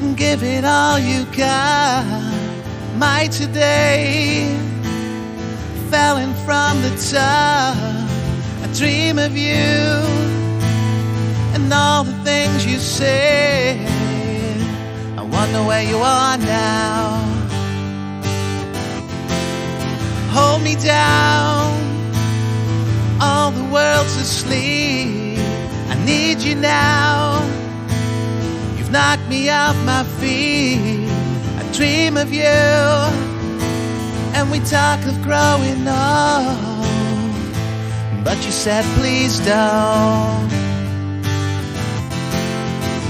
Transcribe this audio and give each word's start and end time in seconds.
And 0.00 0.16
give 0.16 0.42
it 0.42 0.64
all 0.64 0.98
you 0.98 1.24
got. 1.36 2.04
My 2.96 3.28
today 3.28 4.46
falling 5.90 6.34
from 6.46 6.80
the 6.82 6.90
top. 7.10 7.76
I 8.62 8.68
dream 8.74 9.18
of 9.18 9.36
you 9.36 9.52
and 11.54 11.72
all 11.72 12.04
the 12.04 12.16
things 12.24 12.64
you 12.64 12.78
say. 12.78 13.84
I 15.18 15.22
wonder 15.22 15.62
where 15.64 15.82
you 15.82 15.98
are 15.98 16.38
now. 16.38 17.18
Hold 20.30 20.62
me 20.62 20.76
down, 20.76 21.72
all 23.20 23.50
the 23.50 23.64
world's 23.64 24.16
asleep. 24.16 25.38
I 25.90 25.94
need 26.06 26.38
you 26.40 26.54
now. 26.54 27.31
Knocked 28.92 29.26
me 29.26 29.48
off 29.48 29.74
my 29.86 30.04
feet. 30.20 31.08
I 31.56 31.62
dream 31.72 32.18
of 32.18 32.30
you, 32.30 32.42
and 34.34 34.50
we 34.50 34.58
talk 34.60 35.00
of 35.06 35.22
growing 35.22 35.88
old. 35.88 36.92
But 38.22 38.36
you 38.44 38.52
said, 38.52 38.84
please 38.98 39.38
don't. 39.38 40.50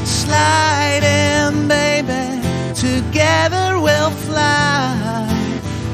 Slide 0.07 1.03
in, 1.03 1.67
baby. 1.67 2.41
Together 2.75 3.80
we'll 3.80 4.13
fly. 4.29 5.27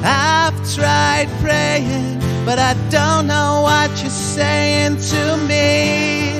I've 0.04 0.74
tried 0.74 1.28
praying, 1.40 2.20
but 2.44 2.58
I 2.58 2.74
don't 2.90 3.26
know 3.26 3.62
what 3.62 3.90
you're 4.02 4.10
saying 4.10 4.98
to 5.12 5.36
me. 5.48 6.37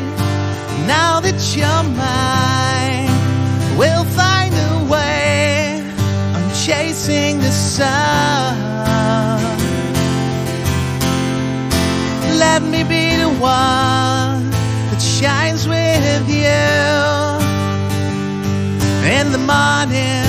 In 19.21 19.33
the 19.33 19.39
morning, 19.39 20.23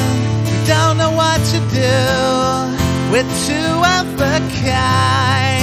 we 0.46 0.66
don't 0.66 0.98
know 0.98 1.12
what 1.12 1.40
to 1.52 1.60
do. 1.70 2.00
We're 3.12 3.30
two 3.46 3.72
of 3.98 4.20
a 4.20 4.40
kind. 4.64 5.59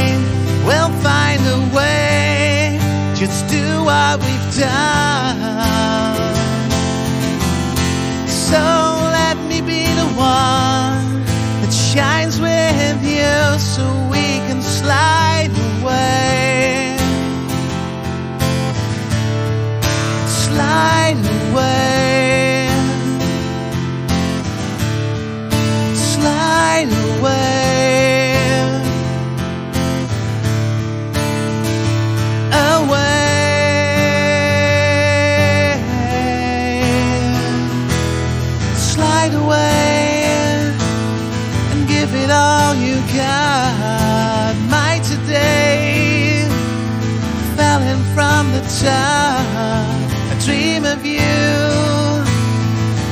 I 48.85 50.37
dream 50.45 50.85
of 50.85 51.05
you 51.07 51.20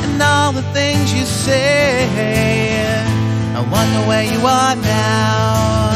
and 0.05 0.21
all 0.21 0.53
the 0.53 0.63
things 0.75 1.13
you 1.15 1.25
say. 1.25 2.07
I 3.55 3.61
wonder 3.61 4.07
where 4.07 4.25
you 4.25 4.41
are 4.47 4.77
now. 4.77 5.95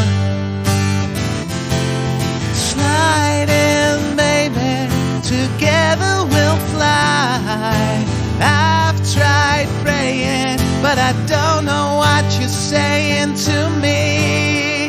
Slide 2.54 3.48
in, 3.50 4.16
baby. 4.16 4.88
Together 5.22 6.24
we'll 6.32 6.60
fly. 6.72 8.04
I've 8.40 8.98
tried 9.12 9.68
praying, 9.84 10.58
but 10.80 10.98
I 10.98 11.12
don't 11.26 11.66
know 11.66 11.96
what 11.98 12.24
you're 12.40 12.48
saying 12.48 13.34
to 13.46 13.70
me. 13.80 14.88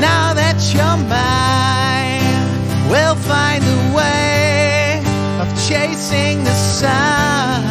Now 0.00 0.34
that 0.34 0.58
you're 0.74 0.98
mine, 1.08 1.31
chasing 6.12 6.44
the 6.44 6.54
sun. 6.54 7.62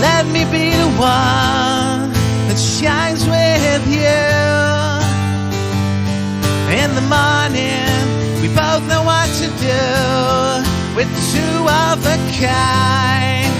Let 0.00 0.26
me 0.26 0.44
be 0.44 0.70
the 0.70 0.90
one 0.98 2.12
that 2.48 2.58
shines 2.58 3.24
with 3.26 3.84
you. 3.86 4.24
In 6.80 6.94
the 6.94 7.06
morning, 7.16 7.98
we 8.40 8.48
both 8.54 8.86
know 8.88 9.02
what 9.02 9.28
to 9.40 9.48
do. 9.68 9.84
With 10.96 11.10
two 11.32 11.60
of 11.86 11.98
a 12.06 12.18
kind, 12.40 13.52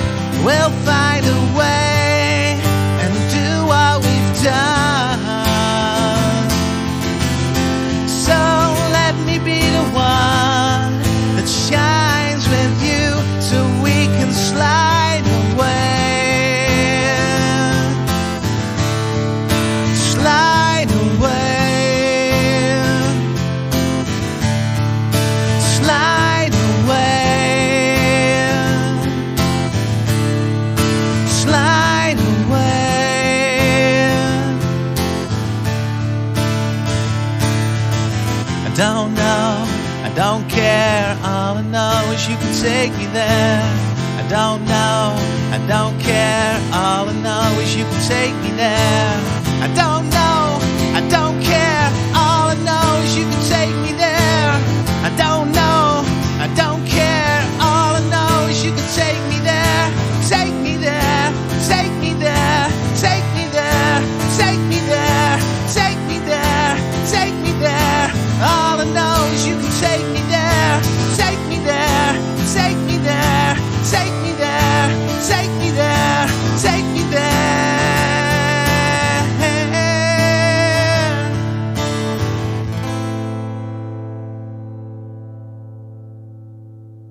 we'll 0.45 0.71
find 0.85 0.98
don't 38.79 39.13
know, 39.13 39.67
I 40.07 40.13
don't 40.15 40.49
care. 40.49 41.19
All 41.25 41.57
I 41.59 41.63
know 41.63 42.13
is 42.15 42.29
you 42.29 42.37
can 42.37 42.55
take 42.63 42.93
me 42.97 43.07
there. 43.07 43.61
I 44.21 44.25
don't 44.31 44.65
know, 44.67 45.17
I 45.51 45.59
don't 45.67 45.99
care. 46.01 46.55
All 46.73 47.09
I 47.09 47.15
know 47.27 47.61
is 47.61 47.75
you 47.75 47.85
can 47.85 48.03
take 48.07 48.35
me 48.45 48.51
there. 48.57 49.15
I 49.67 49.69
don't 49.75 50.09
know, 50.11 50.45
I 50.95 51.01
don't 51.11 51.43
care. 51.43 51.68